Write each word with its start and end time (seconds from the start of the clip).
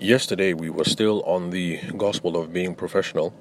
Yesterday, 0.00 0.52
we 0.54 0.70
were 0.70 0.84
still 0.84 1.24
on 1.24 1.50
the 1.50 1.80
gospel 1.96 2.36
of 2.36 2.52
being 2.52 2.76
professional, 2.76 3.34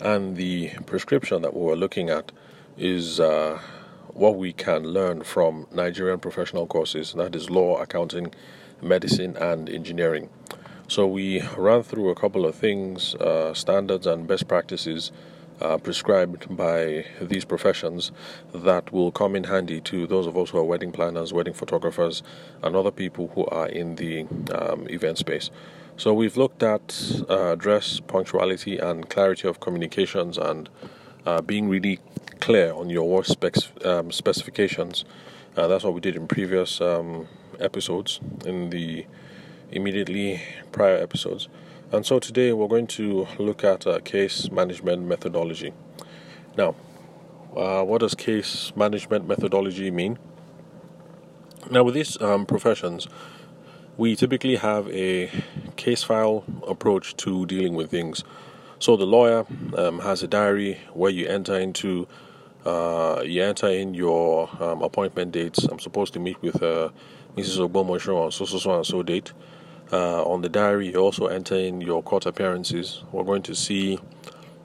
and 0.00 0.36
the 0.36 0.70
prescription 0.86 1.42
that 1.42 1.54
we 1.54 1.60
were 1.60 1.76
looking 1.76 2.08
at 2.08 2.32
is 2.78 3.20
uh, 3.20 3.60
what 4.14 4.36
we 4.36 4.54
can 4.54 4.84
learn 4.84 5.22
from 5.22 5.66
Nigerian 5.70 6.18
professional 6.18 6.66
courses 6.66 7.12
that 7.12 7.36
is, 7.36 7.50
law, 7.50 7.76
accounting, 7.76 8.32
medicine, 8.80 9.36
and 9.36 9.68
engineering. 9.68 10.30
So, 10.86 11.06
we 11.06 11.42
ran 11.58 11.82
through 11.82 12.08
a 12.08 12.14
couple 12.14 12.46
of 12.46 12.54
things, 12.54 13.14
uh, 13.16 13.52
standards, 13.52 14.06
and 14.06 14.26
best 14.26 14.48
practices. 14.48 15.12
Uh, 15.60 15.76
prescribed 15.76 16.56
by 16.56 17.04
these 17.20 17.44
professions 17.44 18.12
that 18.54 18.92
will 18.92 19.10
come 19.10 19.34
in 19.34 19.42
handy 19.42 19.80
to 19.80 20.06
those 20.06 20.28
of 20.28 20.38
us 20.38 20.50
who 20.50 20.58
are 20.58 20.62
wedding 20.62 20.92
planners, 20.92 21.32
wedding 21.32 21.52
photographers, 21.52 22.22
and 22.62 22.76
other 22.76 22.92
people 22.92 23.26
who 23.34 23.44
are 23.46 23.66
in 23.66 23.96
the 23.96 24.20
um, 24.54 24.86
event 24.88 25.18
space. 25.18 25.50
So 25.98 26.14
we've 26.14 26.36
looked 26.36 26.62
at 26.62 27.24
uh, 27.28 27.56
dress, 27.56 27.98
punctuality, 27.98 28.78
and 28.78 29.10
clarity 29.10 29.48
of 29.48 29.58
communications, 29.58 30.38
and 30.38 30.68
uh, 31.26 31.42
being 31.42 31.68
really 31.68 31.98
clear 32.38 32.72
on 32.72 32.88
your 32.88 33.08
work 33.08 33.26
specs, 33.26 33.72
um, 33.84 34.12
specifications. 34.12 35.04
Uh, 35.56 35.66
that's 35.66 35.82
what 35.82 35.94
we 35.94 36.00
did 36.00 36.14
in 36.14 36.28
previous 36.28 36.80
um, 36.80 37.26
episodes, 37.58 38.20
in 38.46 38.70
the 38.70 39.06
immediately 39.72 40.40
prior 40.70 40.96
episodes. 40.96 41.48
And 41.90 42.06
so 42.06 42.20
today 42.20 42.52
we're 42.52 42.68
going 42.68 42.86
to 42.98 43.26
look 43.40 43.64
at 43.64 43.84
uh, 43.84 43.98
case 43.98 44.52
management 44.52 45.02
methodology. 45.02 45.72
Now, 46.56 46.76
uh, 47.56 47.82
what 47.82 48.02
does 48.02 48.14
case 48.14 48.72
management 48.76 49.26
methodology 49.26 49.90
mean? 49.90 50.16
Now, 51.72 51.82
with 51.82 51.94
these 51.94 52.22
um, 52.22 52.46
professions, 52.46 53.08
we 53.98 54.14
typically 54.14 54.56
have 54.56 54.88
a 54.90 55.28
case 55.76 56.04
file 56.04 56.44
approach 56.66 57.16
to 57.16 57.44
dealing 57.46 57.74
with 57.74 57.90
things. 57.90 58.22
So 58.78 58.96
the 58.96 59.04
lawyer 59.04 59.44
um, 59.76 59.98
has 59.98 60.22
a 60.22 60.28
diary 60.28 60.78
where 60.94 61.10
you 61.10 61.26
enter 61.26 61.58
into 61.58 62.06
uh, 62.64 63.22
you 63.24 63.42
enter 63.42 63.68
in 63.68 63.94
your 63.94 64.48
um, 64.62 64.82
appointment 64.82 65.32
dates. 65.32 65.64
I'm 65.64 65.80
supposed 65.80 66.12
to 66.14 66.20
meet 66.20 66.40
with 66.42 66.62
uh, 66.62 66.90
Mrs. 67.36 67.68
Ogbomosho 67.68 68.24
on 68.24 68.30
so 68.30 68.44
so 68.44 68.58
so 68.58 68.76
and 68.76 68.86
so 68.86 69.02
date. 69.02 69.32
Uh, 69.90 70.22
on 70.24 70.42
the 70.42 70.48
diary, 70.48 70.92
you 70.92 70.98
also 70.98 71.26
enter 71.26 71.56
in 71.56 71.80
your 71.80 72.02
court 72.02 72.26
appearances. 72.26 73.02
We're 73.10 73.24
going 73.24 73.42
to 73.42 73.54
see. 73.54 73.98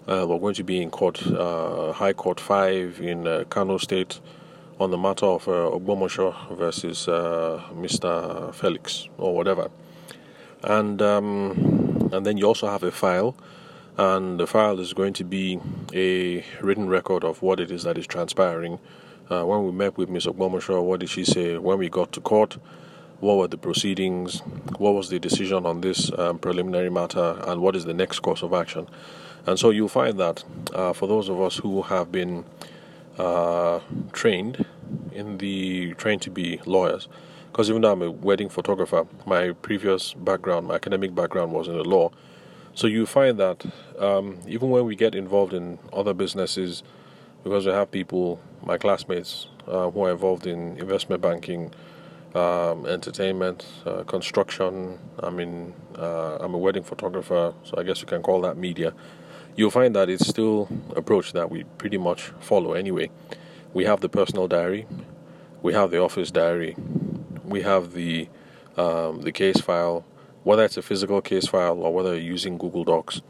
Uh, 0.06 0.26
we're 0.28 0.40
going 0.40 0.56
to 0.56 0.64
be 0.66 0.82
in 0.82 0.92
court, 0.92 1.26
uh, 1.26 1.94
High 1.94 2.12
Court 2.12 2.40
Five 2.40 3.00
in 3.00 3.26
uh, 3.26 3.46
Kano 3.50 3.78
State 3.78 4.20
on 4.84 4.92
the 4.92 4.98
matter 4.98 5.26
of 5.26 5.48
uh, 5.48 5.52
Ogbomosho 5.52 6.58
versus 6.58 7.08
uh, 7.08 7.62
Mr. 7.74 8.54
Felix 8.54 9.08
or 9.18 9.34
whatever. 9.34 9.72
And 10.62 11.02
um, 11.02 12.10
and 12.12 12.26
then 12.26 12.38
you 12.38 12.46
also 12.46 12.68
have 12.68 12.84
a 12.84 12.92
file, 12.92 13.36
and 13.98 14.40
the 14.40 14.46
file 14.46 14.80
is 14.80 14.94
going 14.94 15.14
to 15.14 15.24
be 15.24 15.60
a 15.94 16.44
written 16.62 16.90
record 16.90 17.24
of 17.24 17.42
what 17.42 17.60
it 17.60 17.72
is 17.72 17.84
that 17.84 17.98
is 17.98 18.08
transpiring. 18.08 18.80
Uh, 19.32 19.46
when 19.46 19.66
we 19.66 19.72
met 19.72 19.98
with 19.98 20.10
Ms. 20.10 20.26
Ogbomosho, 20.26 20.84
what 20.84 21.00
did 21.00 21.10
she 21.10 21.24
say? 21.24 21.58
When 21.58 21.78
we 21.80 21.88
got 21.90 22.12
to 22.12 22.22
court, 22.22 22.58
what 23.22 23.38
were 23.38 23.48
the 23.48 23.58
proceedings? 23.58 24.42
What 24.78 24.94
was 24.94 25.08
the 25.10 25.18
decision 25.18 25.66
on 25.66 25.80
this 25.80 26.12
um, 26.20 26.40
preliminary 26.40 26.90
matter? 26.90 27.42
And 27.48 27.62
what 27.62 27.76
is 27.78 27.86
the 27.86 27.94
next 27.94 28.20
course 28.20 28.44
of 28.44 28.54
action? 28.54 28.88
And 29.46 29.58
so 29.58 29.70
you'll 29.70 29.88
find 29.88 30.20
that 30.20 30.44
uh, 30.74 30.92
for 30.92 31.08
those 31.08 31.30
of 31.30 31.42
us 31.42 31.58
who 31.58 31.84
have 31.84 32.12
been 32.12 32.44
uh, 33.18 33.80
trained 34.12 34.66
in 35.12 35.38
the 35.38 35.94
trained 35.96 36.22
to 36.22 36.30
be 36.30 36.60
lawyers 36.66 37.08
because 37.54 37.70
even 37.70 37.84
though 37.84 37.92
I'm 37.92 38.02
a 38.02 38.10
wedding 38.10 38.50
photographer, 38.50 39.06
my 39.28 39.52
previous 39.52 40.14
background, 40.16 40.68
my 40.68 40.74
academic 40.74 41.14
background 41.14 41.52
was 41.52 41.68
in 41.68 41.78
the 41.78 41.84
law. 41.84 42.10
So 42.74 42.88
you 42.88 43.06
find 43.06 43.40
that 43.40 43.64
um, 44.00 44.40
even 44.48 44.72
when 44.72 44.86
we 44.86 44.96
get 44.96 45.14
involved 45.14 45.54
in 45.54 45.78
other 45.94 46.16
businesses, 46.16 46.82
because 47.44 47.68
we 47.68 47.72
have 47.72 47.92
people, 47.92 48.40
my 48.66 48.80
classmates, 48.80 49.50
uh, 49.68 49.92
who 49.92 50.02
are 50.02 50.12
involved 50.12 50.48
in 50.48 50.78
investment 50.78 51.22
banking, 51.22 51.72
um, 52.34 52.88
entertainment, 52.88 53.68
uh, 53.86 54.04
construction. 54.04 54.98
I 55.22 55.30
mean, 55.30 55.76
uh, 55.96 56.38
I'm 56.40 56.56
a 56.56 56.58
wedding 56.58 56.82
photographer, 56.82 57.54
so 57.64 57.76
I 57.78 57.84
guess 57.84 58.02
you 58.02 58.08
can 58.08 58.24
call 58.24 58.42
that 58.42 58.58
media 58.58 58.96
you'll 59.56 59.72
find 59.72 59.96
that 59.96 60.10
it's 60.10 60.28
still 60.28 60.68
approach 60.96 61.34
that 61.34 61.50
we 61.50 61.64
pretty 61.78 61.98
much 61.98 62.32
follow 62.40 62.74
anyway. 62.74 63.10
We 63.74 63.86
have 63.86 64.02
the 64.02 64.10
personal 64.10 64.48
diary, 64.48 64.86
we 65.62 65.74
have 65.74 65.92
the 65.92 66.00
office 66.02 66.32
diary, 66.32 66.76
we 67.44 67.62
have 67.62 67.94
the 67.94 68.30
um, 68.78 69.22
the 69.22 69.32
case 69.32 69.62
file, 69.62 70.04
whether 70.44 70.66
it's 70.66 70.78
a 70.78 70.82
physical 70.82 71.22
case 71.22 71.48
file 71.48 71.80
or 71.80 71.94
whether 71.94 72.14
you're 72.14 72.32
using 72.32 72.58
Google 72.58 72.84
Docs. 72.84 73.22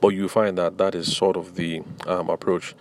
But 0.00 0.08
you 0.08 0.28
find 0.28 0.58
that 0.58 0.78
that 0.78 0.94
is 0.94 1.16
sort 1.16 1.36
of 1.36 1.54
the 1.54 1.82
um, 2.06 2.28
approach 2.28 2.74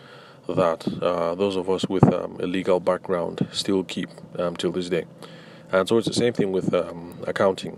that 0.50 0.85
uh, 1.02 1.35
those 1.35 1.56
of 1.56 1.69
us 1.69 1.88
with 1.88 2.03
um, 2.13 2.38
a 2.41 2.47
legal 2.47 2.79
background 2.79 3.47
still 3.52 3.84
keep 3.84 4.09
um, 4.38 4.56
till 4.56 4.72
this 4.72 4.90
day. 4.90 5.06
And 5.72 5.88
so 5.88 5.97
it's 5.97 6.08
the 6.08 6.13
same 6.13 6.34
thing 6.34 6.52
with 6.52 6.73
um, 6.73 7.18
accounting. 7.28 7.78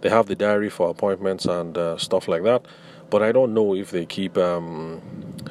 They 0.00 0.08
have 0.08 0.26
the 0.26 0.34
diary 0.34 0.70
for 0.70 0.90
appointments 0.90 1.44
and 1.44 1.76
uh, 1.76 1.98
stuff 1.98 2.26
like 2.26 2.42
that 2.42 2.64
but 3.10 3.22
I 3.22 3.32
don't 3.32 3.52
know 3.54 3.74
if 3.74 3.90
they 3.90 4.06
keep 4.06 4.38
um, 4.38 5.00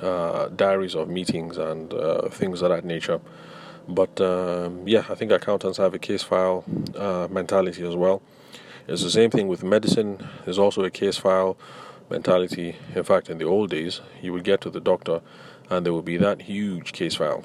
uh, 0.02 0.47
diaries 0.50 0.96
of 0.96 1.09
meetings 1.09 1.58
and 1.58 1.94
uh, 1.94 2.30
things 2.30 2.62
of 2.62 2.70
that 2.70 2.86
nature. 2.86 3.20
But 3.88 4.20
um, 4.22 4.88
yeah, 4.88 5.06
I 5.09 5.16
think 5.16 5.31
accountants 5.31 5.78
have 5.78 5.94
a 5.94 6.00
case 6.00 6.24
file 6.24 6.64
uh, 6.96 7.28
mentality 7.30 7.86
as 7.88 7.96
well. 7.96 8.22
It's 8.88 9.03
the 9.03 9.12
same 9.12 9.30
thing 9.30 9.47
with 9.47 9.64
medicine. 9.64 10.28
There's 10.46 10.59
also 10.59 10.84
a 10.84 10.90
case 10.92 11.18
file 11.18 11.58
mentality. 12.09 12.75
In 12.96 13.03
fact, 13.03 13.30
in 13.30 13.38
the 13.38 13.46
old 13.46 13.70
days, 13.70 14.02
you 14.22 14.34
would 14.34 14.44
get 14.44 14.62
to 14.62 14.70
the 14.70 14.80
doctor 14.80 15.22
and 15.70 15.86
there 15.86 15.94
would 15.94 16.06
be 16.06 16.18
that 16.18 16.41
huge 16.41 16.94
case 16.94 17.16
file, 17.16 17.44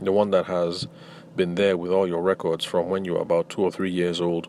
the 0.00 0.12
one 0.12 0.30
that 0.30 0.46
has 0.46 0.88
been 1.36 1.56
there 1.56 1.76
with 1.76 1.92
all 1.92 2.06
your 2.06 2.22
records 2.22 2.64
from 2.64 2.88
when 2.88 3.04
you 3.04 3.12
were 3.12 3.20
about 3.20 3.50
two 3.50 3.62
or 3.62 3.70
three 3.70 3.90
years 3.90 4.20
old 4.20 4.48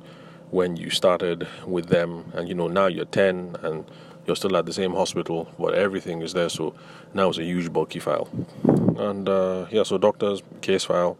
when 0.49 0.77
you 0.77 0.89
started 0.89 1.45
with 1.65 1.87
them, 1.87 2.31
and 2.33 2.47
you 2.47 2.55
know 2.55 2.69
now 2.69 2.87
you're 2.87 3.03
10 3.03 3.57
and 3.63 3.83
you're 4.27 4.35
still 4.35 4.55
at 4.57 4.65
the 4.65 4.73
same 4.73 4.93
hospital, 4.93 5.49
but 5.57 5.73
everything 5.73 6.21
is 6.21 6.33
there. 6.33 6.49
So 6.49 6.75
now 7.13 7.29
it's 7.29 7.37
a 7.37 7.43
huge 7.43 7.71
bulky 7.71 7.99
file. 7.99 8.29
And 8.97 9.27
uh, 9.27 9.67
yeah, 9.71 9.83
so 9.83 9.97
doctors 9.97 10.43
case 10.61 10.83
file, 10.83 11.17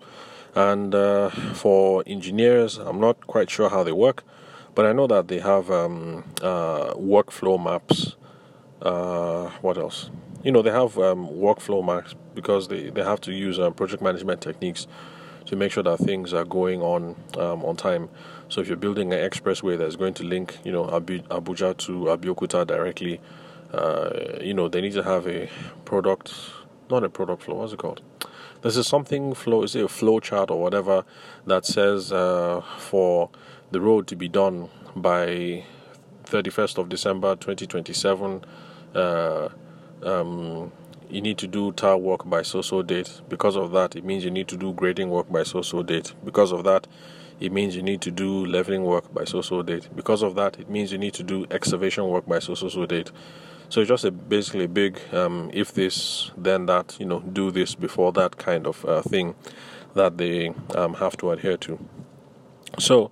and 0.53 0.93
uh, 0.93 1.29
for 1.29 2.03
engineers, 2.05 2.77
I'm 2.77 2.99
not 2.99 3.25
quite 3.27 3.49
sure 3.49 3.69
how 3.69 3.83
they 3.83 3.91
work, 3.91 4.23
but 4.75 4.85
I 4.85 4.91
know 4.91 5.07
that 5.07 5.27
they 5.27 5.39
have 5.39 5.71
um, 5.71 6.23
uh, 6.41 6.93
workflow 6.95 7.63
maps. 7.63 8.15
Uh, 8.81 9.49
what 9.61 9.77
else? 9.77 10.09
You 10.43 10.51
know, 10.51 10.61
they 10.61 10.71
have 10.71 10.97
um, 10.97 11.27
workflow 11.27 11.85
maps 11.85 12.15
because 12.35 12.67
they, 12.67 12.89
they 12.89 13.03
have 13.03 13.21
to 13.21 13.31
use 13.31 13.57
uh, 13.57 13.71
project 13.71 14.03
management 14.03 14.41
techniques 14.41 14.87
to 15.45 15.55
make 15.55 15.71
sure 15.71 15.83
that 15.83 15.97
things 15.97 16.33
are 16.33 16.45
going 16.45 16.81
on 16.81 17.15
um, 17.37 17.63
on 17.63 17.75
time. 17.75 18.09
So 18.49 18.61
if 18.61 18.67
you're 18.67 18.77
building 18.77 19.11
an 19.13 19.19
expressway 19.19 19.77
that's 19.77 19.95
going 19.95 20.13
to 20.15 20.23
link, 20.23 20.57
you 20.63 20.71
know, 20.71 20.85
Abuja 20.85 21.75
to 21.77 21.91
Abeokuta 22.05 22.65
directly, 22.65 23.19
uh, 23.73 24.37
you 24.41 24.53
know, 24.53 24.67
they 24.67 24.81
need 24.81 24.93
to 24.93 25.03
have 25.03 25.27
a 25.27 25.49
product, 25.85 26.33
not 26.89 27.03
a 27.03 27.09
product 27.09 27.43
flow. 27.43 27.55
What's 27.55 27.73
it 27.73 27.79
called? 27.79 28.01
This 28.61 28.77
is 28.77 28.87
something 28.87 29.33
flow. 29.33 29.63
Is 29.63 29.75
it 29.75 29.83
a 29.83 29.87
flow 29.87 30.19
chart 30.19 30.49
or 30.49 30.61
whatever 30.61 31.03
that 31.45 31.65
says 31.65 32.11
uh, 32.11 32.61
for 32.77 33.29
the 33.71 33.81
road 33.81 34.07
to 34.07 34.15
be 34.15 34.29
done 34.29 34.69
by 34.95 35.65
31st 36.25 36.77
of 36.77 36.89
December 36.89 37.35
2027? 37.35 38.45
Uh, 38.95 39.49
um, 40.03 40.71
you 41.09 41.21
need 41.21 41.37
to 41.37 41.47
do 41.47 41.71
tar 41.73 41.97
work 41.97 42.29
by 42.29 42.41
so 42.41 42.61
so 42.61 42.81
date. 42.81 43.21
Because 43.29 43.55
of 43.55 43.71
that, 43.71 43.95
it 43.95 44.03
means 44.03 44.23
you 44.23 44.31
need 44.31 44.47
to 44.47 44.57
do 44.57 44.73
grading 44.73 45.09
work 45.09 45.31
by 45.31 45.43
so 45.43 45.61
so 45.61 45.83
date. 45.83 46.13
Because 46.23 46.51
of 46.51 46.63
that, 46.63 46.87
it 47.39 47.51
means 47.51 47.75
you 47.75 47.83
need 47.83 48.01
to 48.01 48.11
do 48.11 48.45
leveling 48.45 48.83
work 48.83 49.13
by 49.13 49.23
so 49.23 49.41
so 49.41 49.61
date. 49.61 49.89
Because 49.95 50.23
of 50.23 50.35
that, 50.35 50.59
it 50.59 50.69
means 50.69 50.91
you 50.91 50.97
need 50.97 51.13
to 51.15 51.23
do 51.23 51.45
excavation 51.51 52.07
work 52.07 52.25
by 52.25 52.39
so 52.39 52.55
so 52.55 52.69
so 52.69 52.85
date. 52.85 53.11
So 53.69 53.81
it's 53.81 53.89
just 53.89 54.05
a 54.05 54.11
basically 54.11 54.65
a 54.65 54.69
big 54.69 54.99
um, 55.13 55.49
if 55.53 55.73
this 55.73 56.31
then 56.37 56.65
that 56.67 56.97
you 56.99 57.05
know 57.05 57.19
do 57.19 57.51
this 57.51 57.75
before 57.75 58.11
that 58.13 58.37
kind 58.37 58.65
of 58.65 58.83
uh, 58.85 59.01
thing 59.01 59.35
that 59.93 60.17
they 60.17 60.53
um, 60.75 60.95
have 60.95 61.17
to 61.17 61.31
adhere 61.31 61.57
to. 61.57 61.79
So 62.79 63.11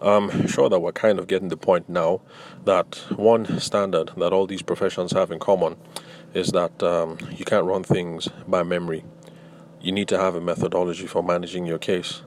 I'm 0.00 0.46
sure 0.46 0.70
that 0.70 0.80
we're 0.80 0.92
kind 0.92 1.18
of 1.18 1.26
getting 1.26 1.48
the 1.48 1.56
point 1.56 1.88
now 1.88 2.22
that 2.64 2.96
one 3.16 3.60
standard 3.60 4.12
that 4.16 4.32
all 4.32 4.46
these 4.46 4.62
professions 4.62 5.12
have 5.12 5.30
in 5.30 5.38
common 5.38 5.76
is 6.32 6.48
that 6.52 6.82
um, 6.82 7.18
you 7.32 7.44
can't 7.44 7.66
run 7.66 7.82
things 7.82 8.28
by 8.48 8.62
memory. 8.62 9.04
You 9.80 9.92
need 9.92 10.08
to 10.08 10.18
have 10.18 10.34
a 10.34 10.40
methodology 10.40 11.06
for 11.06 11.22
managing 11.22 11.66
your 11.66 11.78
case. 11.78 12.22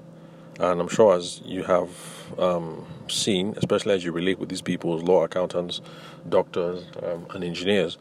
And 0.60 0.80
I'm 0.80 0.88
sure 0.88 1.16
as 1.16 1.42
you 1.44 1.64
have 1.64 1.90
um, 2.38 2.86
seen, 3.10 3.54
especially 3.58 3.96
as 3.96 4.04
you 4.04 4.12
relate 4.12 4.40
with 4.40 4.50
these 4.50 4.62
people, 4.62 4.98
law 5.00 5.24
accountants, 5.24 5.82
doctors, 6.30 6.86
um, 7.02 7.26
and 7.32 7.44
engineers, 7.44 7.98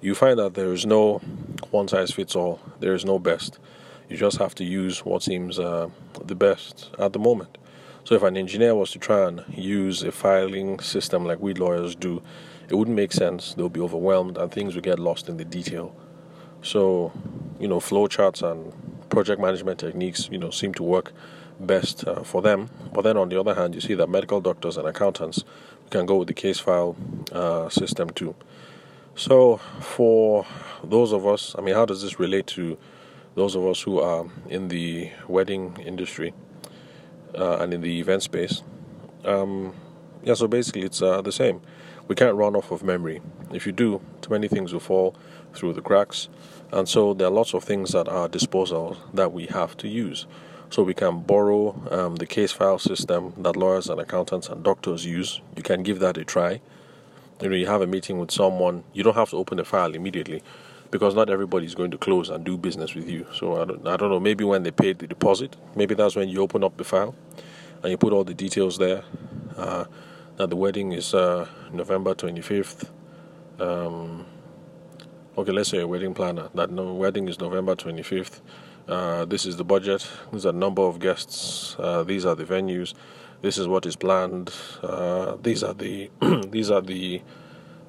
you 0.00 0.14
find 0.14 0.38
that 0.38 0.54
there 0.54 0.72
is 0.72 0.86
no 0.86 1.18
one 1.70 1.88
size 1.88 2.12
fits 2.12 2.36
all. 2.36 2.60
There 2.80 2.94
is 2.94 3.04
no 3.04 3.18
best. 3.18 3.58
You 4.08 4.16
just 4.16 4.38
have 4.38 4.54
to 4.56 4.64
use 4.64 5.04
what 5.04 5.22
seems 5.22 5.58
uh, 5.58 5.88
the 6.24 6.34
best 6.34 6.90
at 6.98 7.12
the 7.12 7.18
moment. 7.18 7.58
So 8.04 8.14
if 8.14 8.22
an 8.22 8.36
engineer 8.36 8.76
was 8.76 8.92
to 8.92 9.00
try 9.00 9.26
and 9.26 9.44
use 9.48 10.04
a 10.04 10.12
filing 10.12 10.78
system 10.78 11.24
like 11.24 11.40
we 11.40 11.54
lawyers 11.54 11.96
do, 11.96 12.22
it 12.68 12.74
wouldn't 12.76 12.96
make 12.96 13.12
sense. 13.12 13.54
They'll 13.54 13.68
be 13.68 13.80
overwhelmed 13.80 14.38
and 14.38 14.52
things 14.52 14.76
will 14.76 14.82
get 14.82 15.00
lost 15.00 15.28
in 15.28 15.38
the 15.38 15.44
detail. 15.44 15.92
So, 16.62 17.12
you 17.58 17.66
know, 17.66 17.80
flowcharts 17.80 18.48
and 18.48 18.72
project 19.08 19.40
management 19.40 19.80
techniques, 19.80 20.28
you 20.30 20.38
know, 20.38 20.50
seem 20.50 20.72
to 20.74 20.84
work 20.84 21.12
best 21.60 22.06
uh, 22.06 22.22
for 22.22 22.42
them. 22.42 22.70
But 22.92 23.02
then 23.02 23.16
on 23.16 23.28
the 23.28 23.38
other 23.38 23.54
hand, 23.54 23.74
you 23.74 23.80
see 23.80 23.94
that 23.94 24.08
medical 24.08 24.40
doctors 24.40 24.76
and 24.76 24.86
accountants 24.86 25.44
can 25.90 26.06
go 26.06 26.16
with 26.16 26.28
the 26.28 26.34
case 26.34 26.58
file 26.58 26.96
uh, 27.32 27.68
system 27.68 28.10
too. 28.10 28.34
So, 29.14 29.56
for 29.80 30.46
those 30.84 31.12
of 31.12 31.26
us, 31.26 31.54
I 31.58 31.62
mean, 31.62 31.74
how 31.74 31.86
does 31.86 32.02
this 32.02 32.20
relate 32.20 32.46
to 32.48 32.76
those 33.34 33.54
of 33.54 33.64
us 33.66 33.80
who 33.80 33.98
are 33.98 34.26
in 34.48 34.68
the 34.68 35.10
wedding 35.26 35.76
industry 35.84 36.34
uh, 37.34 37.58
and 37.58 37.72
in 37.72 37.80
the 37.80 37.98
event 37.98 38.22
space? 38.22 38.62
Um, 39.24 39.74
yeah, 40.22 40.34
so 40.34 40.46
basically, 40.46 40.82
it's 40.82 41.00
uh, 41.00 41.22
the 41.22 41.32
same. 41.32 41.62
We 42.08 42.14
can't 42.14 42.36
run 42.36 42.54
off 42.54 42.70
of 42.70 42.82
memory. 42.82 43.22
If 43.52 43.64
you 43.64 43.72
do, 43.72 44.02
too 44.20 44.30
many 44.30 44.48
things 44.48 44.72
will 44.72 44.80
fall 44.80 45.16
through 45.54 45.72
the 45.72 45.80
cracks. 45.80 46.28
And 46.70 46.86
so, 46.86 47.14
there 47.14 47.28
are 47.28 47.30
lots 47.30 47.54
of 47.54 47.64
things 47.64 47.94
at 47.94 48.08
our 48.08 48.28
disposal 48.28 48.98
that 49.14 49.32
we 49.32 49.46
have 49.46 49.78
to 49.78 49.88
use. 49.88 50.26
So 50.70 50.82
we 50.82 50.94
can 50.94 51.20
borrow 51.20 51.80
um, 51.90 52.16
the 52.16 52.26
case 52.26 52.52
file 52.52 52.78
system 52.78 53.32
that 53.38 53.56
lawyers 53.56 53.88
and 53.88 54.00
accountants 54.00 54.48
and 54.48 54.62
doctors 54.64 55.06
use. 55.06 55.40
You 55.56 55.62
can 55.62 55.82
give 55.82 56.00
that 56.00 56.18
a 56.18 56.24
try. 56.24 56.60
You 57.40 57.50
know, 57.50 57.56
you 57.56 57.66
have 57.66 57.82
a 57.82 57.86
meeting 57.86 58.18
with 58.18 58.30
someone. 58.30 58.84
You 58.92 59.02
don't 59.02 59.14
have 59.16 59.30
to 59.30 59.36
open 59.36 59.58
the 59.58 59.64
file 59.64 59.94
immediately 59.94 60.42
because 60.90 61.14
not 61.14 61.30
everybody 61.30 61.66
is 61.66 61.74
going 61.74 61.90
to 61.92 61.98
close 61.98 62.30
and 62.30 62.44
do 62.44 62.56
business 62.56 62.94
with 62.94 63.08
you. 63.08 63.26
So 63.34 63.60
I 63.60 63.64
don't, 63.66 63.86
I 63.86 63.96
don't 63.96 64.10
know. 64.10 64.20
Maybe 64.20 64.44
when 64.44 64.62
they 64.62 64.70
paid 64.70 64.98
the 64.98 65.06
deposit, 65.06 65.56
maybe 65.74 65.94
that's 65.94 66.16
when 66.16 66.28
you 66.28 66.42
open 66.42 66.64
up 66.64 66.76
the 66.76 66.84
file 66.84 67.14
and 67.82 67.90
you 67.90 67.96
put 67.98 68.12
all 68.12 68.24
the 68.24 68.34
details 68.34 68.78
there. 68.78 69.02
Uh, 69.56 69.84
that 70.36 70.50
the 70.50 70.56
wedding 70.56 70.92
is 70.92 71.14
uh, 71.14 71.48
November 71.72 72.14
25th. 72.14 72.90
Um, 73.58 74.26
okay, 75.38 75.52
let's 75.52 75.70
say 75.70 75.80
a 75.80 75.86
wedding 75.86 76.14
planner. 76.14 76.48
That 76.54 76.70
no 76.70 76.92
wedding 76.94 77.28
is 77.28 77.40
November 77.40 77.74
25th. 77.76 78.40
Uh, 78.88 79.24
this 79.24 79.44
is 79.44 79.56
the 79.56 79.64
budget. 79.64 80.08
These 80.32 80.46
are 80.46 80.52
the 80.52 80.58
number 80.58 80.82
of 80.82 81.00
guests. 81.00 81.76
Uh, 81.78 82.04
these 82.04 82.24
are 82.24 82.34
the 82.34 82.44
venues. 82.44 82.94
This 83.42 83.58
is 83.58 83.66
what 83.66 83.84
is 83.84 83.96
planned. 83.96 84.52
Uh, 84.82 85.36
these 85.42 85.62
are 85.64 85.74
the 85.74 86.10
these 86.50 86.70
are 86.70 86.80
the 86.80 87.20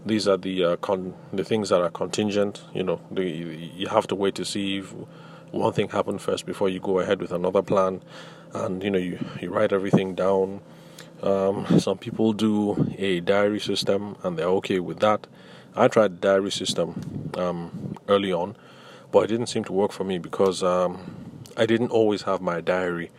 these 0.05 0.27
are 0.27 0.37
the 0.37 0.63
uh, 0.63 0.75
con- 0.77 1.13
the 1.31 1.43
things 1.43 1.69
that 1.69 1.81
are 1.81 1.89
contingent. 1.89 2.63
You 2.73 2.83
know, 2.83 3.01
the, 3.11 3.23
you 3.23 3.87
have 3.87 4.07
to 4.07 4.15
wait 4.15 4.35
to 4.35 4.45
see 4.45 4.79
if 4.79 4.93
one 5.51 5.71
thing 5.73 5.89
happened 5.89 6.21
first 6.21 6.45
before 6.45 6.69
you 6.69 6.79
go 6.79 6.99
ahead 6.99 7.21
with 7.21 7.31
another 7.31 7.61
plan. 7.61 8.01
And 8.53 8.83
you 8.83 8.89
know, 8.89 8.99
you 8.99 9.19
you 9.39 9.51
write 9.51 9.73
everything 9.73 10.15
down. 10.15 10.61
Um, 11.21 11.79
some 11.79 11.97
people 11.97 12.33
do 12.33 12.93
a 12.97 13.19
diary 13.21 13.59
system 13.59 14.17
and 14.23 14.37
they're 14.37 14.55
okay 14.61 14.79
with 14.79 14.99
that. 14.99 15.27
I 15.75 15.87
tried 15.87 16.21
diary 16.21 16.51
system 16.51 17.31
um, 17.37 17.95
early 18.07 18.31
on 18.31 18.55
but 19.11 19.19
it 19.19 19.27
didn't 19.27 19.47
seem 19.47 19.63
to 19.65 19.73
work 19.73 19.91
for 19.91 20.03
me 20.03 20.17
because 20.17 20.63
um, 20.63 20.99
I 21.55 21.65
didn't 21.65 21.89
always 21.89 22.23
have 22.23 22.41
my 22.41 22.61
diary 22.61 23.11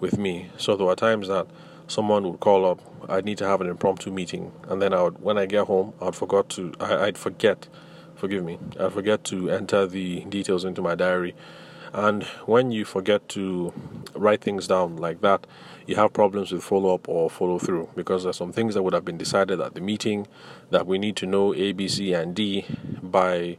with 0.00 0.18
me. 0.18 0.50
So 0.56 0.76
there 0.76 0.86
were 0.86 0.96
times 0.96 1.28
that 1.28 1.46
someone 1.88 2.24
would 2.24 2.40
call 2.40 2.64
up, 2.66 2.80
I'd 3.08 3.24
need 3.24 3.38
to 3.38 3.46
have 3.46 3.60
an 3.60 3.68
impromptu 3.68 4.10
meeting, 4.10 4.52
and 4.68 4.82
then 4.82 4.92
I 4.92 5.02
would, 5.02 5.20
when 5.22 5.38
I 5.38 5.46
get 5.46 5.66
home, 5.66 5.94
I'd 6.00 6.16
forgot 6.16 6.48
to, 6.50 6.72
I, 6.80 7.06
I'd 7.06 7.18
forget, 7.18 7.68
forgive 8.16 8.44
me, 8.44 8.58
I'd 8.78 8.92
forget 8.92 9.24
to 9.24 9.50
enter 9.50 9.86
the 9.86 10.20
details 10.24 10.64
into 10.64 10.82
my 10.82 10.94
diary. 10.94 11.34
And 11.92 12.24
when 12.44 12.72
you 12.72 12.84
forget 12.84 13.26
to 13.30 13.72
write 14.14 14.42
things 14.42 14.66
down 14.66 14.96
like 14.96 15.20
that, 15.22 15.46
you 15.86 15.94
have 15.94 16.12
problems 16.12 16.52
with 16.52 16.62
follow 16.62 16.94
up 16.94 17.08
or 17.08 17.30
follow 17.30 17.58
through 17.58 17.88
because 17.94 18.24
there's 18.24 18.36
some 18.36 18.52
things 18.52 18.74
that 18.74 18.82
would 18.82 18.92
have 18.92 19.04
been 19.04 19.16
decided 19.16 19.60
at 19.60 19.74
the 19.74 19.80
meeting 19.80 20.26
that 20.70 20.86
we 20.86 20.98
need 20.98 21.16
to 21.16 21.26
know 21.26 21.54
A, 21.54 21.72
B, 21.72 21.88
C, 21.88 22.12
and 22.12 22.34
D 22.34 22.66
by 23.02 23.56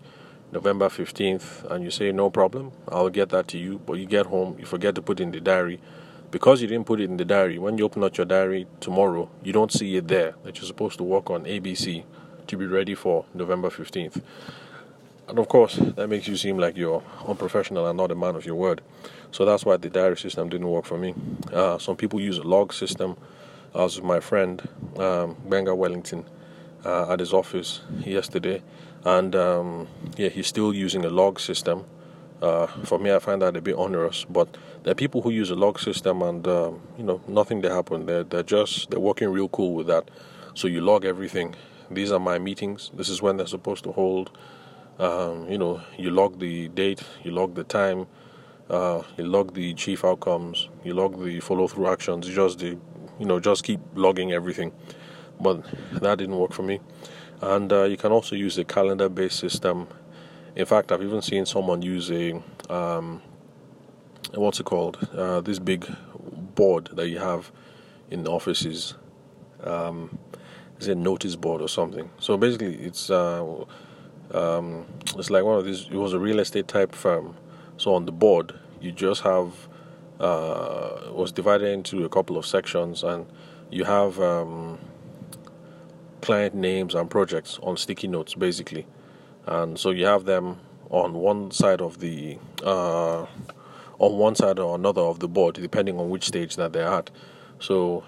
November 0.52 0.88
15th, 0.88 1.70
and 1.70 1.84
you 1.84 1.92
say, 1.92 2.12
No 2.12 2.30
problem, 2.30 2.72
I'll 2.88 3.10
get 3.10 3.30
that 3.30 3.48
to 3.50 3.58
you. 3.58 3.80
But 3.86 3.94
you 3.94 4.06
get 4.06 4.28
home, 4.28 4.56
you 4.58 4.66
forget 4.66 4.96
to 4.96 5.02
put 5.02 5.20
in 5.20 5.32
the 5.32 5.42
diary. 5.42 5.80
Because 6.32 6.62
you 6.62 6.68
didn't 6.68 6.86
put 6.86 7.00
it 7.00 7.06
in 7.10 7.18
the 7.18 7.26
diary, 7.26 7.58
when 7.58 7.78
you 7.78 7.86
open 7.86 8.04
up 8.04 8.18
your 8.18 8.26
diary 8.26 8.68
tomorrow, 8.80 9.30
you 9.44 9.54
don't 9.54 9.72
see 9.72 9.96
it 9.96 10.08
there 10.08 10.36
that 10.44 10.58
you're 10.58 10.66
supposed 10.66 10.98
to 10.98 11.04
work 11.04 11.30
on 11.30 11.46
ABC 11.46 12.04
to 12.48 12.58
be 12.58 12.66
ready 12.66 12.96
for 12.96 13.26
November 13.34 13.70
15th. 13.70 14.22
And 15.30 15.40
of 15.40 15.48
course, 15.50 15.76
that 15.76 16.08
makes 16.08 16.28
you 16.28 16.38
seem 16.38 16.58
like 16.58 16.78
you're 16.78 17.04
unprofessional 17.26 17.88
and 17.88 17.98
not 17.98 18.12
a 18.12 18.16
man 18.16 18.36
of 18.36 18.46
your 18.46 18.56
word. 18.56 18.82
So 19.32 19.44
that's 19.44 19.66
why 19.66 19.78
the 19.78 19.90
diary 19.90 20.18
system 20.18 20.48
didn't 20.50 20.68
work 20.70 20.86
for 20.86 20.98
me. 20.98 21.14
Uh, 21.52 21.78
some 21.78 21.98
people 21.98 22.20
use 22.22 22.38
a 22.38 22.44
log 22.44 22.74
system. 22.74 23.18
I 23.76 23.84
was 23.84 23.98
with 23.98 24.06
my 24.06 24.22
friend, 24.22 24.68
um, 24.98 25.36
Benga 25.48 25.76
Wellington, 25.76 26.26
uh, 26.86 27.12
at 27.12 27.20
his 27.20 27.34
office 27.34 27.82
yesterday 28.06 28.62
and 29.08 29.36
um, 29.38 29.88
yeah, 30.18 30.28
he's 30.28 30.48
still 30.48 30.74
using 30.74 31.06
a 31.06 31.10
log 31.10 31.40
system. 31.40 31.86
Uh, 32.42 32.68
for 32.84 33.00
me, 33.00 33.12
I 33.12 33.20
find 33.20 33.42
that 33.42 33.56
a 33.56 33.62
bit 33.62 33.76
onerous. 33.76 34.26
But 34.26 34.58
there 34.84 34.92
are 34.92 34.96
people 34.96 35.22
who 35.22 35.30
use 35.30 35.50
a 35.50 35.56
log 35.56 35.80
system, 35.80 36.22
and 36.22 36.46
uh, 36.46 36.72
you 36.98 37.06
know, 37.06 37.22
nothing 37.28 37.62
they 37.62 37.70
happen. 37.70 38.06
They're 38.06 38.26
they're 38.26 38.44
just 38.44 38.90
they're 38.90 39.00
working 39.00 39.30
real 39.30 39.48
cool 39.48 39.74
with 39.74 39.88
that. 39.88 40.12
So 40.56 40.68
you 40.68 40.82
log 40.82 41.06
everything. 41.06 41.56
These 41.90 42.12
are 42.12 42.20
my 42.20 42.38
meetings. 42.38 42.92
This 42.94 43.08
is 43.08 43.22
when 43.22 43.38
they're 43.38 43.48
supposed 43.48 43.86
to 43.86 43.94
hold. 43.94 44.30
Um, 45.00 45.50
you 45.50 45.58
know, 45.58 45.82
you 45.98 46.12
log 46.12 46.40
the 46.40 46.68
date, 46.70 47.02
you 47.24 47.32
log 47.32 47.56
the 47.56 47.64
time, 47.64 48.08
uh, 48.70 49.04
you 49.16 49.26
log 49.26 49.54
the 49.54 49.74
chief 49.76 50.04
outcomes, 50.04 50.70
you 50.84 50.94
log 50.94 51.24
the 51.24 51.40
follow 51.40 51.68
through 51.68 51.88
actions. 51.88 52.28
You 52.28 52.36
just 52.36 52.60
the, 52.60 52.78
you 53.20 53.26
know, 53.26 53.40
just 53.40 53.64
keep 53.64 53.80
logging 53.94 54.34
everything. 54.34 54.74
But 55.40 55.64
that 56.02 56.18
didn't 56.18 56.38
work 56.38 56.52
for 56.52 56.64
me 56.64 56.82
and 57.42 57.72
uh, 57.72 57.84
you 57.84 57.98
can 57.98 58.12
also 58.12 58.36
use 58.36 58.58
a 58.58 58.64
calendar 58.64 59.10
based 59.10 59.40
system. 59.40 59.88
In 60.56 60.66
fact 60.66 60.92
i've 60.92 61.04
even 61.04 61.22
seen 61.22 61.46
someone 61.46 61.82
use 61.82 62.10
a 62.12 62.42
um, 62.70 63.22
what's 64.34 64.60
it 64.60 64.66
called? 64.66 64.98
Uh, 65.16 65.42
this 65.42 65.60
big 65.60 65.88
board 66.56 66.90
that 66.94 67.10
you 67.10 67.20
have 67.20 67.52
in 68.10 68.28
offices. 68.28 68.96
Um, 69.64 70.18
it's 70.78 70.88
a 70.88 70.96
notice 70.96 71.36
board 71.36 71.62
or 71.62 71.70
something? 71.70 72.10
So 72.20 72.38
basically 72.38 72.76
it's 72.76 73.10
uh, 73.10 73.66
um, 74.32 74.86
it's 75.16 75.30
like 75.30 75.44
one 75.44 75.58
of 75.58 75.66
these 75.66 75.88
it 75.88 75.96
was 75.96 76.14
a 76.14 76.20
real 76.20 76.40
estate 76.40 76.68
type 76.68 76.94
firm. 76.94 77.36
So 77.78 77.94
on 77.94 78.06
the 78.06 78.12
board 78.12 78.54
you 78.82 78.92
just 78.92 79.22
have 79.22 79.68
uh, 80.20 81.12
was 81.12 81.32
divided 81.32 81.68
into 81.68 82.06
a 82.06 82.10
couple 82.10 82.38
of 82.38 82.46
sections 82.46 83.04
and 83.04 83.26
you 83.72 83.84
have 83.84 84.20
um, 84.20 84.80
client 86.28 86.54
names 86.54 86.94
and 86.94 87.10
projects 87.10 87.58
on 87.64 87.78
sticky 87.78 88.08
notes 88.08 88.36
basically. 88.36 88.86
And 89.46 89.80
so 89.80 89.92
you 89.92 90.06
have 90.06 90.26
them 90.26 90.60
on 90.90 91.14
one 91.14 91.52
side 91.52 91.82
of 91.82 92.00
the 92.00 92.38
uh, 92.64 93.26
on 94.00 94.18
one 94.18 94.36
side 94.36 94.60
or 94.60 94.76
another 94.76 95.02
of 95.02 95.20
the 95.20 95.30
board 95.30 95.56
depending 95.56 95.98
on 96.00 96.10
which 96.10 96.26
stage 96.26 96.58
that 96.58 96.74
they're 96.74 96.94
at. 97.00 97.10
So 97.60 98.04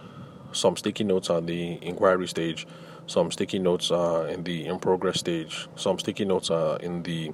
some 0.51 0.75
sticky 0.75 1.05
notes 1.05 1.29
are 1.29 1.39
the 1.39 1.79
inquiry 1.81 2.27
stage 2.27 2.67
some 3.07 3.31
sticky 3.31 3.59
notes 3.59 3.89
are 3.89 4.27
in 4.27 4.43
the 4.43 4.65
in 4.65 4.79
progress 4.79 5.19
stage 5.19 5.67
some 5.75 5.97
sticky 5.97 6.25
notes 6.25 6.49
are 6.51 6.77
in 6.79 7.03
the 7.03 7.31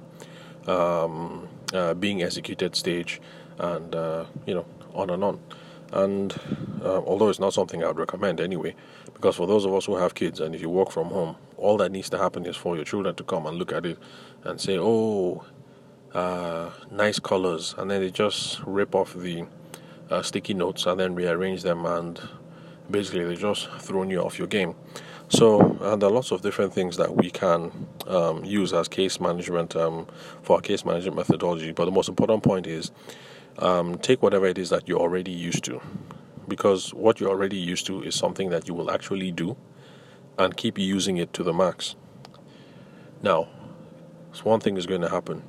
um, 0.66 1.48
uh, 1.74 1.94
being 1.94 2.22
executed 2.22 2.76
stage 2.76 3.20
and 3.58 3.94
uh, 3.94 4.24
you 4.46 4.54
know 4.54 4.66
on 4.94 5.10
and 5.10 5.24
on 5.24 5.40
and 5.92 6.34
uh, 6.82 7.00
although 7.00 7.28
it's 7.28 7.38
not 7.38 7.54
something 7.54 7.82
I 7.82 7.88
would 7.88 7.98
recommend 7.98 8.40
anyway, 8.40 8.74
because 9.14 9.36
for 9.36 9.46
those 9.46 9.64
of 9.64 9.74
us 9.74 9.86
who 9.86 9.96
have 9.96 10.14
kids 10.14 10.40
and 10.40 10.54
if 10.54 10.60
you 10.60 10.68
work 10.68 10.90
from 10.90 11.08
home, 11.08 11.36
all 11.56 11.76
that 11.78 11.92
needs 11.92 12.10
to 12.10 12.18
happen 12.18 12.46
is 12.46 12.56
for 12.56 12.76
your 12.76 12.84
children 12.84 13.14
to 13.14 13.24
come 13.24 13.46
and 13.46 13.56
look 13.56 13.72
at 13.72 13.86
it 13.86 13.98
and 14.44 14.60
say, 14.60 14.78
"Oh, 14.78 15.44
uh, 16.12 16.70
nice 16.90 17.18
colors," 17.18 17.74
and 17.78 17.90
then 17.90 18.00
they 18.00 18.10
just 18.10 18.60
rip 18.66 18.94
off 18.94 19.14
the 19.14 19.46
uh, 20.10 20.22
sticky 20.22 20.54
notes 20.54 20.86
and 20.86 21.00
then 21.00 21.14
rearrange 21.14 21.62
them, 21.62 21.86
and 21.86 22.20
basically 22.90 23.24
they 23.24 23.36
just 23.36 23.68
thrown 23.78 24.10
you 24.10 24.20
off 24.20 24.38
your 24.38 24.48
game. 24.48 24.74
So 25.28 25.58
there 25.80 26.08
are 26.08 26.12
lots 26.12 26.30
of 26.30 26.42
different 26.42 26.72
things 26.72 26.96
that 26.98 27.16
we 27.16 27.30
can 27.30 27.88
um, 28.06 28.44
use 28.44 28.72
as 28.72 28.86
case 28.86 29.20
management 29.20 29.74
um, 29.74 30.06
for 30.42 30.56
our 30.56 30.62
case 30.62 30.84
management 30.84 31.16
methodology. 31.16 31.72
But 31.72 31.86
the 31.86 31.90
most 31.90 32.08
important 32.08 32.44
point 32.44 32.68
is 32.68 32.92
um, 33.58 33.98
take 33.98 34.22
whatever 34.22 34.46
it 34.46 34.58
is 34.58 34.70
that 34.70 34.88
you're 34.88 35.00
already 35.00 35.32
used 35.32 35.64
to 35.64 35.80
because 36.48 36.94
what 36.94 37.20
you're 37.20 37.30
already 37.30 37.56
used 37.56 37.86
to 37.86 38.02
is 38.02 38.14
something 38.14 38.50
that 38.50 38.68
you 38.68 38.74
will 38.74 38.90
actually 38.90 39.32
do 39.32 39.56
and 40.38 40.56
keep 40.56 40.78
using 40.78 41.16
it 41.16 41.32
to 41.32 41.42
the 41.42 41.52
max. 41.52 41.96
Now, 43.22 43.48
one 44.42 44.60
thing 44.60 44.76
is 44.76 44.86
going 44.86 45.00
to 45.00 45.08
happen. 45.08 45.42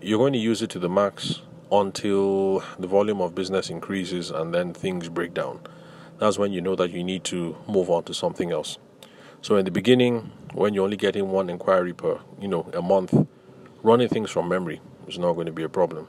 You're 0.00 0.18
going 0.18 0.32
to 0.32 0.38
use 0.38 0.62
it 0.62 0.70
to 0.70 0.78
the 0.78 0.88
max 0.88 1.42
until 1.70 2.62
the 2.78 2.86
volume 2.86 3.20
of 3.20 3.34
business 3.34 3.70
increases 3.70 4.30
and 4.30 4.52
then 4.52 4.74
things 4.74 5.08
break 5.08 5.32
down. 5.32 5.60
That's 6.18 6.38
when 6.38 6.52
you 6.52 6.60
know 6.60 6.76
that 6.76 6.90
you 6.90 7.02
need 7.02 7.24
to 7.24 7.56
move 7.66 7.88
on 7.88 8.04
to 8.04 8.14
something 8.14 8.50
else. 8.50 8.78
So 9.40 9.56
in 9.56 9.64
the 9.64 9.70
beginning, 9.70 10.30
when 10.52 10.74
you're 10.74 10.84
only 10.84 10.96
getting 10.96 11.30
one 11.30 11.48
inquiry 11.48 11.94
per, 11.94 12.20
you 12.40 12.48
know, 12.48 12.68
a 12.74 12.82
month, 12.82 13.14
running 13.82 14.08
things 14.08 14.30
from 14.30 14.48
memory 14.48 14.80
is 15.08 15.18
not 15.18 15.32
going 15.32 15.46
to 15.46 15.52
be 15.52 15.62
a 15.62 15.68
problem. 15.68 16.08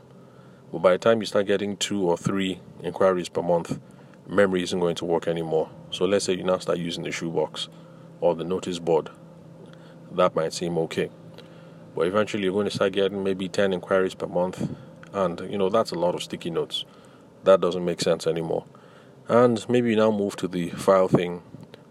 But 0.73 0.81
by 0.81 0.93
the 0.93 0.97
time 0.97 1.19
you 1.19 1.27
start 1.27 1.45
getting 1.45 1.77
two 1.77 2.01
or 2.09 2.17
three 2.17 2.59
inquiries 2.81 3.29
per 3.29 3.43
month, 3.43 3.79
memory 4.27 4.63
isn't 4.63 4.79
going 4.79 4.95
to 4.95 5.05
work 5.05 5.27
anymore. 5.27 5.69
So 5.91 6.05
let's 6.05 6.25
say 6.25 6.33
you 6.33 6.43
now 6.43 6.57
start 6.57 6.79
using 6.79 7.03
the 7.03 7.11
shoebox 7.11 7.69
or 8.21 8.33
the 8.33 8.43
notice 8.43 8.79
board. 8.79 9.11
That 10.11 10.35
might 10.35 10.51
seem 10.51 10.79
okay. 10.79 11.11
But 11.95 12.07
eventually 12.07 12.45
you're 12.45 12.53
going 12.53 12.65
to 12.65 12.71
start 12.71 12.93
getting 12.93 13.23
maybe 13.23 13.47
10 13.47 13.71
inquiries 13.71 14.15
per 14.15 14.25
month. 14.25 14.67
And, 15.13 15.41
you 15.41 15.59
know, 15.59 15.69
that's 15.69 15.91
a 15.91 15.95
lot 15.95 16.15
of 16.15 16.23
sticky 16.23 16.49
notes. 16.49 16.85
That 17.43 17.61
doesn't 17.61 17.85
make 17.85 18.01
sense 18.01 18.25
anymore. 18.25 18.65
And 19.27 19.63
maybe 19.69 19.91
you 19.91 19.95
now 19.95 20.09
move 20.09 20.35
to 20.37 20.47
the 20.47 20.71
file 20.71 21.07
thing 21.07 21.43